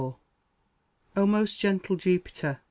"O 1.15 1.27
most 1.27 1.59
gentle 1.59 1.95
Jupiter! 1.95 2.57